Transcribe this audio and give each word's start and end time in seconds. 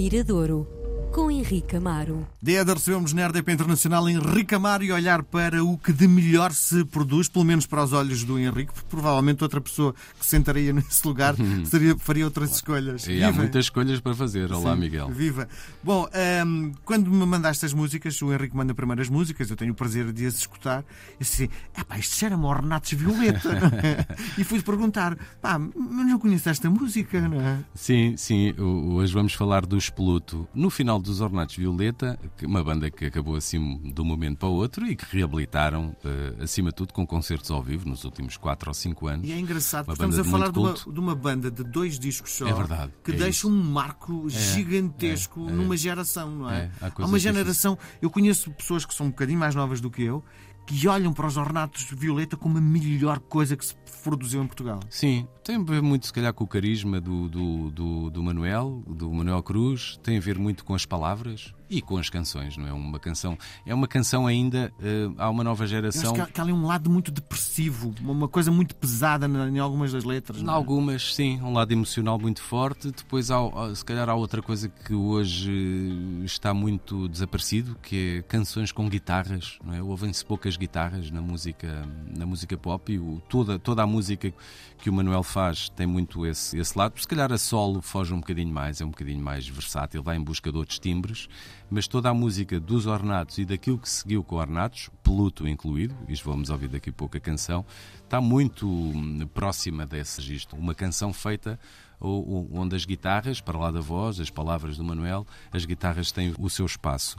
Miradouro, 0.00 0.66
com 1.12 1.30
Henrique 1.30 1.76
Amaro. 1.76 2.26
Dia 2.40 2.64
de 2.64 2.72
recebemos 2.72 3.12
na 3.12 3.26
RDP 3.26 3.52
Internacional 3.52 4.08
Henrique 4.08 4.54
Amaro 4.54 4.84
e 4.84 4.92
olhar 4.92 5.22
para 5.24 5.64
o 5.64 5.76
que 5.76 5.92
de 5.92 6.06
melhor 6.06 6.52
se 6.52 6.84
produz, 6.84 7.28
pelo 7.28 7.44
menos 7.44 7.66
para 7.66 7.82
os 7.82 7.92
olhos 7.92 8.22
do 8.22 8.38
Henrique, 8.38 8.72
porque 8.72 8.88
provavelmente 8.88 9.42
outra 9.42 9.60
pessoa 9.60 9.94
que 10.18 10.24
sentaria 10.24 10.72
nesse 10.72 11.06
lugar 11.06 11.34
seria, 11.66 11.96
faria 11.98 12.24
outras 12.24 12.54
escolhas. 12.54 13.06
E 13.08 13.22
há 13.22 13.32
muitas 13.32 13.66
escolhas 13.66 14.00
para 14.00 14.14
fazer. 14.14 14.52
Olá, 14.52 14.74
Sim, 14.74 14.80
Miguel. 14.80 15.08
Viva! 15.08 15.48
Bom, 15.82 16.08
ahm, 16.14 16.72
quando 16.84 17.10
me 17.10 17.26
mandaste 17.26 17.66
as 17.66 17.74
músicas, 17.74 18.20
o 18.22 18.32
Henrique 18.32 18.56
manda 18.56 18.72
primeiro 18.74 19.02
as 19.02 19.08
músicas, 19.08 19.50
eu 19.50 19.56
tenho 19.56 19.72
o 19.72 19.74
prazer 19.74 20.12
de 20.12 20.26
as 20.26 20.34
escutar, 20.34 20.84
e 21.16 21.24
disse 21.24 21.44
assim: 21.44 21.52
epá, 21.76 21.98
isto 21.98 22.14
cheira-me 22.16 22.44
ao 22.44 22.54
Renatos 22.54 22.92
Violeta. 22.92 23.52
não 23.52 23.78
é? 23.82 24.06
e 24.38 24.44
fui 24.44 24.62
perguntar: 24.62 25.18
pá, 25.42 25.58
mas 25.58 26.06
não 26.06 26.18
conheço 26.18 26.48
esta 26.48 26.70
música, 26.70 27.20
não 27.28 27.40
é? 27.40 27.58
Sim, 27.74 28.14
sim. 28.16 28.54
Hoje 28.58 29.12
vamos 29.12 29.34
falar 29.34 29.66
do 29.66 29.76
Espeluto. 29.76 30.46
No 30.54 30.70
final 30.70 30.99
dos 31.00 31.20
Ornatos 31.20 31.56
Violeta, 31.56 32.18
que- 32.36 32.46
uma 32.46 32.62
banda 32.62 32.90
que 32.90 33.04
acabou 33.06 33.36
assim 33.36 33.78
de 33.92 34.00
um 34.00 34.04
momento 34.04 34.38
para 34.38 34.48
o 34.48 34.52
outro 34.52 34.86
e 34.86 34.94
que 34.96 35.04
reabilitaram, 35.16 35.94
eh, 36.04 36.42
acima 36.44 36.70
de 36.70 36.76
tudo, 36.76 36.92
com 36.92 37.06
concertos 37.06 37.50
ao 37.50 37.62
vivo 37.62 37.88
nos 37.88 38.04
últimos 38.04 38.36
4 38.36 38.70
ou 38.70 38.74
5 38.74 39.06
anos. 39.08 39.28
E 39.28 39.32
é 39.32 39.38
engraçado, 39.38 39.86
porque 39.86 39.94
estamos 40.02 40.18
a 40.18 40.24
falar 40.24 40.50
de 40.50 40.58
uma, 40.58 40.74
de 40.74 41.00
uma 41.00 41.14
banda 41.14 41.50
de 41.50 41.62
dois 41.64 41.98
discos 41.98 42.32
só 42.32 42.46
É 42.48 42.52
verdade, 42.52 42.92
que 43.04 43.10
é 43.12 43.14
deixa 43.14 43.30
isso. 43.30 43.48
um 43.48 43.62
marco 43.62 44.28
gigantesco 44.64 45.48
é. 45.48 45.52
numa 45.52 45.76
geração, 45.76 46.30
não 46.30 46.50
é? 46.50 46.64
É, 46.64 46.70
há 46.86 46.92
há 47.02 47.06
uma 47.06 47.18
geração. 47.18 47.78
Eu 48.00 48.10
conheço 48.10 48.50
pessoas 48.52 48.84
que 48.84 48.94
são 48.94 49.06
um 49.06 49.10
bocadinho 49.10 49.38
mais 49.38 49.54
novas 49.54 49.80
do 49.80 49.90
que 49.90 50.02
eu 50.02 50.24
que 50.70 50.86
olham 50.86 51.12
para 51.12 51.26
os 51.26 51.36
Ornatos 51.36 51.84
Violeta 51.90 52.36
como 52.36 52.58
a 52.58 52.60
melhor 52.60 53.18
coisa 53.18 53.56
que 53.56 53.66
se 53.66 53.74
produziu 54.04 54.40
em 54.40 54.46
Portugal. 54.46 54.78
Sim, 54.88 55.26
tem 55.42 55.56
a 55.56 55.62
ver 55.62 55.82
muito, 55.82 56.06
se 56.06 56.12
calhar, 56.12 56.32
com 56.32 56.44
o 56.44 56.46
carisma 56.46 57.00
do, 57.00 57.28
do, 57.28 57.70
do, 57.70 58.10
do 58.10 58.22
Manuel, 58.22 58.84
do 58.86 59.12
Manuel 59.12 59.42
Cruz, 59.42 59.98
tem 60.00 60.16
a 60.16 60.20
ver 60.20 60.38
muito 60.38 60.64
com 60.64 60.72
as 60.72 60.86
palavras 60.86 61.52
e 61.70 61.80
com 61.80 61.96
as 61.96 62.10
canções, 62.10 62.56
não 62.56 62.66
é? 62.66 62.72
Uma 62.72 62.98
canção, 62.98 63.38
é 63.64 63.72
uma 63.72 63.86
canção 63.86 64.26
ainda, 64.26 64.72
eh, 64.82 65.08
há 65.16 65.30
uma 65.30 65.44
nova 65.44 65.62
Eu 65.62 65.64
acho 65.66 65.70
geração. 65.70 66.12
que 66.14 66.40
há, 66.40 66.42
ali 66.42 66.52
um 66.52 66.66
lado 66.66 66.90
muito 66.90 67.10
depressivo, 67.12 67.94
uma 68.00 68.26
coisa 68.28 68.50
muito 68.50 68.74
pesada 68.74 69.26
em 69.26 69.58
algumas 69.58 69.92
das 69.92 70.02
letras. 70.04 70.42
Em 70.42 70.46
é? 70.46 70.50
algumas, 70.50 71.14
sim, 71.14 71.40
um 71.40 71.52
lado 71.52 71.70
emocional 71.72 72.18
muito 72.18 72.42
forte. 72.42 72.90
Depois, 72.90 73.30
há, 73.30 73.38
se 73.74 73.84
calhar, 73.84 74.08
há 74.08 74.14
outra 74.14 74.42
coisa 74.42 74.68
que 74.68 74.92
hoje 74.94 76.22
está 76.24 76.52
muito 76.52 77.08
desaparecido, 77.08 77.76
que 77.82 78.18
é 78.18 78.22
canções 78.22 78.72
com 78.72 78.88
guitarras. 78.88 79.58
Não 79.64 79.74
é? 79.74 79.82
Ouvem-se 79.82 80.24
poucas 80.24 80.56
guitarras 80.56 81.10
na 81.10 81.20
música, 81.20 81.86
na 82.16 82.26
música 82.26 82.56
pop 82.56 82.92
e 82.92 82.98
o- 82.98 83.22
toda, 83.28 83.58
toda 83.58 83.82
a 83.82 83.86
música 83.86 84.32
que 84.78 84.88
o 84.90 84.92
Manuel 84.92 85.22
faz 85.22 85.68
tem 85.70 85.86
muito 85.86 86.26
esse, 86.26 86.58
esse 86.58 86.76
lado. 86.76 86.98
Se 87.00 87.06
calhar 87.06 87.30
a 87.32 87.38
solo 87.38 87.80
foge 87.82 88.12
um 88.14 88.20
bocadinho 88.20 88.52
mais, 88.52 88.80
é 88.80 88.84
um 88.84 88.90
bocadinho 88.90 89.22
mais 89.22 89.46
versátil, 89.46 90.02
vai 90.02 90.16
em 90.16 90.22
busca 90.22 90.50
de 90.50 90.56
outros 90.58 90.78
timbres. 90.78 91.28
Mas 91.70 91.86
toda 91.86 92.10
a 92.10 92.14
música 92.14 92.58
dos 92.58 92.86
Ornatos 92.86 93.38
e 93.38 93.44
daquilo 93.44 93.78
que 93.78 93.88
seguiu 93.88 94.24
com 94.24 94.34
Ornatos, 94.34 94.90
Peluto 95.04 95.46
incluído, 95.46 95.94
e 96.08 96.14
vamos 96.16 96.50
ouvir 96.50 96.66
daqui 96.66 96.90
a 96.90 96.92
pouco 96.92 97.16
a 97.16 97.20
canção, 97.20 97.64
está 98.02 98.20
muito 98.20 98.68
hum, 98.68 99.26
próxima 99.32 99.86
desse 99.86 100.20
registro. 100.20 100.58
Uma 100.58 100.74
canção 100.74 101.12
feita 101.12 101.60
onde 102.00 102.74
as 102.74 102.84
guitarras, 102.84 103.40
para 103.40 103.58
lá 103.58 103.70
da 103.70 103.80
voz, 103.80 104.18
as 104.20 104.30
palavras 104.30 104.76
do 104.76 104.84
Manuel, 104.84 105.26
as 105.52 105.64
guitarras 105.64 106.10
têm 106.10 106.34
o 106.38 106.48
seu 106.48 106.64
espaço. 106.66 107.16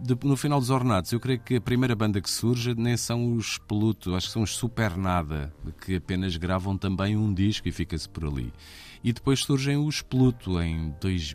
De- 0.00 0.26
no 0.26 0.36
final 0.36 0.60
dos 0.60 0.70
Ornatos, 0.70 1.12
eu 1.12 1.20
creio 1.20 1.40
que 1.40 1.56
a 1.56 1.60
primeira 1.60 1.94
banda 1.94 2.20
que 2.20 2.30
surge 2.30 2.74
nem 2.74 2.96
são 2.96 3.34
os 3.34 3.58
Peluto, 3.58 4.14
acho 4.14 4.26
que 4.26 4.32
são 4.32 4.42
os 4.42 4.54
Super 4.56 4.96
Nada, 4.96 5.52
que 5.84 5.96
apenas 5.96 6.36
gravam 6.36 6.76
também 6.76 7.16
um 7.16 7.32
disco 7.32 7.66
e 7.68 7.72
fica-se 7.72 8.08
por 8.08 8.24
ali. 8.24 8.52
E 9.02 9.12
depois 9.12 9.40
surgem 9.40 9.76
os 9.76 10.00
Pluto 10.00 10.58
em 10.62 10.94
dois, 10.98 11.34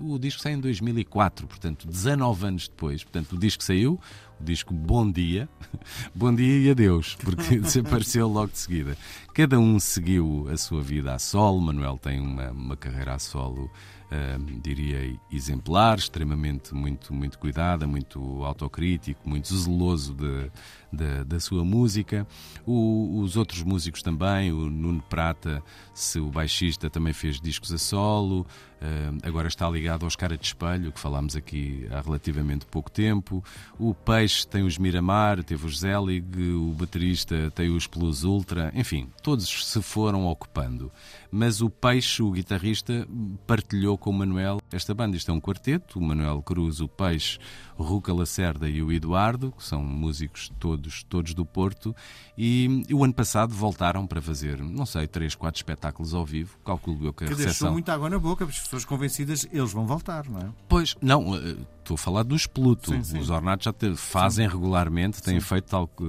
o 0.00 0.18
disco 0.18 0.42
sai 0.42 0.54
em 0.54 0.60
2004, 0.60 1.46
portanto 1.46 1.86
19 1.86 2.46
anos 2.46 2.66
depois. 2.68 3.04
Portanto, 3.04 3.34
o 3.36 3.38
disco 3.38 3.62
saiu, 3.62 4.00
o 4.40 4.44
disco 4.44 4.72
Bom 4.72 5.10
Dia, 5.10 5.48
Bom 6.14 6.34
Dia 6.34 6.58
e 6.58 6.70
Adeus, 6.70 7.16
porque 7.16 7.58
desapareceu 7.60 8.28
logo 8.28 8.52
de 8.52 8.58
seguida. 8.58 8.96
Cada 9.34 9.58
um 9.58 9.78
seguiu 9.78 10.48
a 10.50 10.56
sua 10.56 10.82
vida 10.82 11.14
a 11.14 11.18
solo. 11.18 11.60
Manuel 11.60 11.98
tem 11.98 12.20
uma, 12.20 12.50
uma 12.50 12.76
carreira 12.76 13.14
a 13.14 13.18
solo, 13.18 13.70
diria, 14.62 15.18
exemplar, 15.32 15.98
extremamente 15.98 16.74
muito, 16.74 17.12
muito 17.12 17.38
cuidada, 17.38 17.86
muito 17.86 18.44
autocrítico, 18.44 19.28
muito 19.28 19.54
zeloso 19.54 20.14
de, 20.14 20.50
de- 20.92 21.24
da 21.24 21.40
sua 21.40 21.64
música. 21.64 22.26
O- 22.64 23.20
os 23.20 23.36
outros 23.36 23.62
músicos 23.62 24.02
também, 24.02 24.52
o 24.52 24.70
Nuno 24.70 25.02
Prata, 25.02 25.62
se 25.94 26.18
o 26.20 26.28
baixista, 26.30 26.88
também 26.88 27.12
fez 27.12 27.40
discos 27.40 27.72
a 27.72 27.78
solo. 27.78 28.46
agora 29.22 29.48
está 29.48 29.68
ligado 29.68 30.04
aos 30.04 30.14
Cara 30.14 30.36
de 30.36 30.44
Espelho, 30.46 30.92
que 30.92 31.00
falámos 31.00 31.34
aqui 31.34 31.88
há 31.90 32.00
relativamente 32.00 32.66
pouco 32.66 32.90
tempo. 32.90 33.42
O 33.78 33.94
Peixe 33.94 34.46
tem 34.46 34.62
os 34.62 34.76
Miramar, 34.78 35.42
teve 35.42 35.66
os 35.66 35.80
Zelig, 35.80 36.24
o 36.54 36.72
baterista 36.72 37.50
tem 37.54 37.70
os 37.74 37.86
Plus 37.86 38.22
Ultra, 38.22 38.70
enfim, 38.76 39.08
todos 39.22 39.66
se 39.66 39.82
foram 39.82 40.26
ocupando. 40.26 40.92
Mas 41.30 41.60
o 41.62 41.68
Peixe, 41.70 42.22
o 42.22 42.30
guitarrista, 42.30 43.08
partilhou 43.46 43.95
com 43.98 44.10
o 44.10 44.12
Manuel 44.12 44.60
esta 44.72 44.94
banda. 44.94 45.16
Isto 45.16 45.30
é 45.30 45.34
um 45.34 45.40
quarteto, 45.40 45.98
o 45.98 46.02
Manuel 46.02 46.42
Cruz, 46.42 46.80
o 46.80 46.88
Peixe, 46.88 47.38
o 47.76 47.82
Ruca 47.82 48.12
Lacerda 48.12 48.68
e 48.68 48.82
o 48.82 48.92
Eduardo, 48.92 49.52
que 49.56 49.64
são 49.64 49.82
músicos 49.82 50.52
todos, 50.58 51.02
todos 51.04 51.34
do 51.34 51.44
Porto, 51.44 51.94
e, 52.36 52.82
e 52.88 52.94
o 52.94 53.04
ano 53.04 53.14
passado 53.14 53.54
voltaram 53.54 54.06
para 54.06 54.20
fazer, 54.20 54.58
não 54.58 54.86
sei, 54.86 55.06
três, 55.06 55.34
quatro 55.34 55.58
espetáculos 55.58 56.14
ao 56.14 56.24
vivo, 56.24 56.58
calculo 56.64 57.06
eu 57.06 57.12
que 57.12 57.24
a 57.24 57.26
Que 57.26 57.34
deixou 57.34 57.46
recepção... 57.46 57.72
muita 57.72 57.94
água 57.94 58.10
na 58.10 58.18
boca, 58.18 58.44
as 58.44 58.58
pessoas 58.58 58.84
convencidas, 58.84 59.46
eles 59.52 59.72
vão 59.72 59.86
voltar, 59.86 60.28
não 60.28 60.40
é? 60.40 60.48
Pois, 60.68 60.94
não, 61.00 61.36
eh, 61.36 61.56
estou 61.86 61.94
a 61.94 61.98
falar 61.98 62.22
dos 62.24 62.46
Pluto. 62.46 62.90
Sim, 62.90 63.02
sim. 63.02 63.18
Os 63.18 63.30
Ornatos 63.30 63.64
já 63.64 63.72
te- 63.72 63.94
fazem 63.96 64.48
regularmente, 64.48 65.22
têm 65.22 65.38
feito 65.40 65.66
tal 65.66 65.86
que 65.86 66.02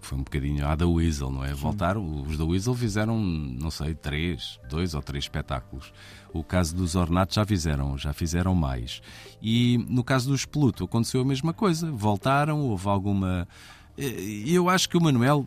foi 0.00 0.18
um 0.18 0.22
bocadinho 0.22 0.66
a 0.66 0.74
da 0.76 0.86
Weasel, 0.86 1.30
não 1.30 1.42
é? 1.44 1.54
Voltaram, 1.54 2.22
os 2.22 2.36
da 2.36 2.44
Weasel 2.44 2.74
fizeram, 2.74 3.18
não 3.18 3.70
sei, 3.70 3.94
três, 3.94 4.60
dois 4.68 4.94
ou 4.94 5.02
três 5.02 5.24
espetáculos. 5.24 5.92
O 6.32 6.44
caso 6.44 6.76
dos 6.76 6.94
Ornatos 6.94 7.34
já 7.34 7.46
fizeram, 7.46 7.96
já 7.96 8.12
fizeram 8.12 8.54
mais. 8.54 9.00
E 9.40 9.78
no 9.88 10.04
caso 10.04 10.28
dos 10.28 10.44
Pluto 10.44 10.84
aconteceu 10.84 11.22
a 11.22 11.24
mesma 11.24 11.52
coisa. 11.54 11.90
Voltaram, 11.90 12.60
houve 12.60 12.88
alguma. 12.88 13.48
E 13.96 14.54
eu 14.54 14.68
acho 14.68 14.88
que 14.88 14.98
o 14.98 15.00
Manuel 15.00 15.46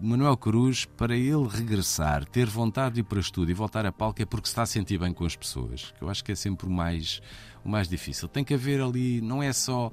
Manuel 0.00 0.36
Cruz, 0.36 0.84
para 0.84 1.16
ele 1.16 1.46
regressar, 1.48 2.24
ter 2.24 2.46
vontade 2.46 2.96
de 2.96 3.00
ir 3.00 3.04
para 3.04 3.18
o 3.18 3.20
estúdio 3.20 3.52
e 3.52 3.54
voltar 3.54 3.86
a 3.86 3.92
palco 3.92 4.20
é 4.20 4.24
porque 4.24 4.48
se 4.48 4.52
está 4.52 4.62
a 4.62 4.66
sentir 4.66 4.98
bem 4.98 5.12
com 5.12 5.24
as 5.24 5.36
pessoas. 5.36 5.92
Que 5.96 6.02
eu 6.02 6.10
acho 6.10 6.24
que 6.24 6.32
é 6.32 6.34
sempre 6.34 6.66
o 6.66 6.70
mais, 6.70 7.22
o 7.64 7.68
mais 7.68 7.88
difícil. 7.88 8.28
Tem 8.28 8.44
que 8.44 8.54
haver 8.54 8.80
ali, 8.80 9.20
não 9.20 9.42
é 9.42 9.52
só. 9.52 9.90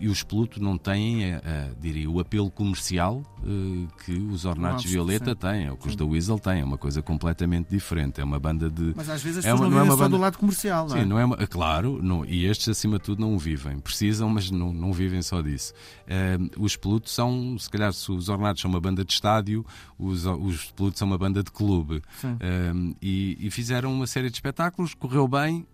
E 0.00 0.08
os 0.08 0.22
Pluto 0.24 0.60
não 0.60 0.76
têm, 0.76 1.24
eh, 1.24 1.40
eh, 1.44 1.70
diria, 1.80 2.10
o 2.10 2.18
apelo 2.18 2.50
comercial 2.50 3.22
eh, 3.44 3.86
que 4.04 4.12
os 4.12 4.44
Ornatos 4.44 4.84
Violeta 4.84 5.36
têm, 5.36 5.70
ou 5.70 5.76
que 5.76 5.86
os 5.88 5.94
da 5.96 6.04
Weasel 6.04 6.38
têm. 6.40 6.60
É 6.60 6.64
uma 6.64 6.76
coisa 6.78 7.00
completamente 7.02 7.68
diferente. 7.70 8.20
É 8.20 8.24
uma 8.24 8.38
banda 8.40 8.68
de. 8.68 8.92
Mas 8.96 9.08
às 9.08 9.22
vezes 9.22 9.38
as 9.38 9.44
É 9.44 9.52
pessoas 9.52 9.60
uma- 9.60 9.68
não 9.68 9.76
não 9.76 9.78
é 9.78 9.82
uma 9.84 9.92
só 9.96 10.02
banda- 10.04 10.16
do 10.16 10.20
lado 10.20 10.38
comercial, 10.38 10.88
não 10.88 10.96
é? 10.96 11.00
Sim, 11.00 11.06
não 11.06 11.18
é 11.18 11.24
uma- 11.24 11.36
claro, 11.46 12.02
não- 12.02 12.24
e 12.24 12.44
estes 12.46 12.68
acima 12.68 12.98
de 12.98 13.04
tudo 13.04 13.20
não 13.20 13.34
o 13.34 13.38
vivem. 13.38 13.78
Precisam, 13.78 14.28
mas 14.28 14.50
não, 14.50 14.72
não 14.72 14.92
vivem 14.92 15.22
só 15.22 15.40
disso. 15.40 15.72
Eh, 16.08 16.36
os 16.58 16.76
Pelutos 16.76 17.12
são, 17.12 17.56
se 17.58 17.70
calhar, 17.70 17.92
se 17.92 18.10
os 18.10 18.28
Ornados 18.28 18.60
são 18.60 18.70
uma 18.70 18.80
banda 18.80 19.04
de 19.04 19.12
estádio, 19.12 19.64
os, 19.98 20.26
os 20.26 20.70
Pelutos 20.72 20.98
são 20.98 21.06
uma 21.06 21.18
banda 21.18 21.42
de 21.44 21.50
clube. 21.52 22.02
Eh, 22.40 22.72
e, 23.00 23.36
e 23.40 23.50
fizeram 23.50 23.92
uma 23.92 24.06
série 24.06 24.28
de 24.30 24.34
espetáculos, 24.36 24.94
correu 24.94 25.28
bem. 25.28 25.64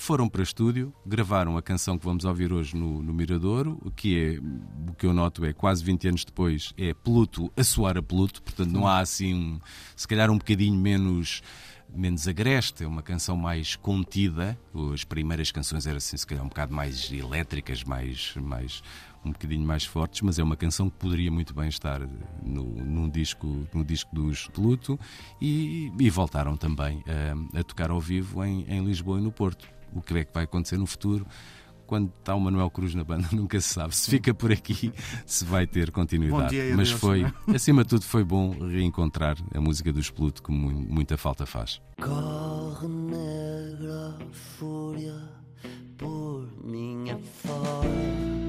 Foram 0.00 0.28
para 0.28 0.44
estúdio, 0.44 0.94
gravaram 1.04 1.56
a 1.56 1.62
canção 1.62 1.98
que 1.98 2.04
vamos 2.04 2.24
ouvir 2.24 2.52
hoje 2.52 2.76
no, 2.76 3.02
no 3.02 3.12
Miradouro, 3.12 3.78
o 3.84 3.90
que 3.90 4.16
é, 4.16 4.38
o 4.90 4.94
que 4.94 5.04
eu 5.04 5.12
noto 5.12 5.44
é 5.44 5.52
quase 5.52 5.82
20 5.82 6.08
anos 6.08 6.24
depois, 6.24 6.72
é 6.78 6.94
Pluto 6.94 7.52
a 7.56 7.64
soar 7.64 7.98
a 7.98 8.02
Pluto, 8.02 8.40
portanto 8.40 8.70
não 8.70 8.86
há 8.86 9.00
assim, 9.00 9.34
um- 9.34 9.58
se 9.96 10.06
calhar 10.06 10.30
um 10.30 10.38
bocadinho 10.38 10.78
menos 10.78 11.42
menos 11.94 12.28
agreste, 12.28 12.84
é 12.84 12.86
uma 12.86 13.02
canção 13.02 13.36
mais 13.36 13.76
contida. 13.76 14.58
As 14.92 15.04
primeiras 15.04 15.50
canções 15.50 15.86
eram 15.86 15.96
assim, 15.96 16.16
se 16.16 16.26
calhar 16.26 16.44
um 16.44 16.48
bocado 16.48 16.74
mais 16.74 17.10
elétricas, 17.10 17.82
mais, 17.84 18.34
mais 18.36 18.82
um 19.24 19.32
bocadinho 19.32 19.66
mais 19.66 19.84
fortes, 19.84 20.22
mas 20.22 20.38
é 20.38 20.42
uma 20.42 20.56
canção 20.56 20.88
que 20.88 20.96
poderia 20.96 21.30
muito 21.30 21.54
bem 21.54 21.68
estar 21.68 22.00
no, 22.42 22.64
num 22.64 23.08
disco, 23.08 23.66
no 23.72 23.84
disco 23.84 24.14
dos 24.14 24.46
Pluto 24.48 24.98
e, 25.40 25.92
e 25.98 26.10
voltaram 26.10 26.56
também 26.56 27.02
a, 27.54 27.58
a 27.60 27.64
tocar 27.64 27.90
ao 27.90 28.00
vivo 28.00 28.44
em, 28.44 28.64
em 28.68 28.84
Lisboa 28.84 29.18
e 29.18 29.22
no 29.22 29.32
Porto. 29.32 29.68
O 29.92 30.00
que 30.00 30.18
é 30.18 30.24
que 30.24 30.32
vai 30.32 30.44
acontecer 30.44 30.76
no 30.76 30.86
futuro? 30.86 31.26
Quando 31.88 32.12
está 32.20 32.34
o 32.34 32.40
Manuel 32.40 32.70
Cruz 32.70 32.94
na 32.94 33.02
banda, 33.02 33.26
nunca 33.32 33.58
se 33.60 33.68
sabe 33.72 33.96
se 33.96 34.10
fica 34.10 34.32
por 34.34 34.52
aqui, 34.52 34.92
se 35.26 35.44
vai 35.44 35.66
ter 35.66 35.86
Bom 35.90 36.00
continuidade. 36.02 36.50
dia 36.50 36.76
Mas 36.76 36.88
adeus, 36.88 37.00
foi, 37.00 37.22
não 37.46 37.54
acima 37.56 37.82
de 37.82 37.88
tudo, 37.88 38.04
foi 38.04 38.22
bom 38.22 38.50
reencontrar 38.68 39.36
a 39.54 39.60
música 39.60 39.90
dos 39.92 40.10
Pluto, 40.10 40.42
que 40.42 40.52
mu- 40.52 40.70
muita 40.70 41.16
falta 41.16 41.46
faz. 41.46 41.80
Corre 42.00 42.86
negra 42.88 44.16
fúria 44.32 45.14
por 45.96 46.46
minha 46.62 47.18
fora. 47.42 48.47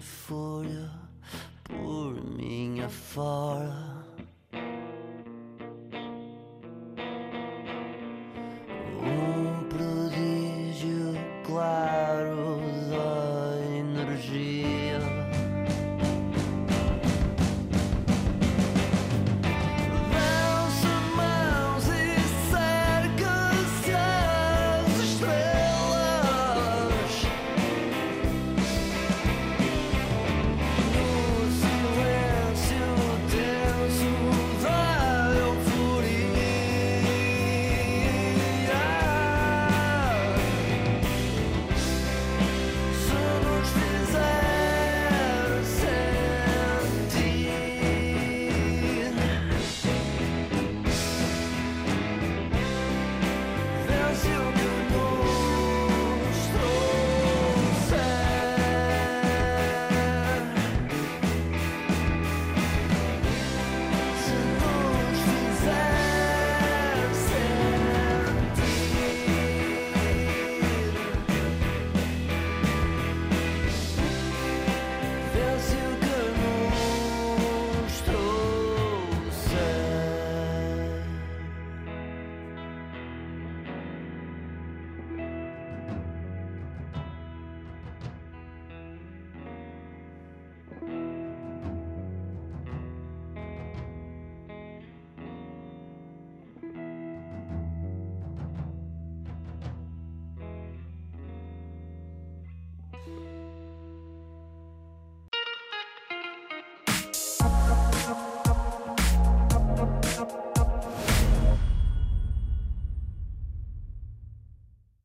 fúria 0.00 0.90
por 1.64 2.22
minha 2.24 2.88
falta. 2.88 3.45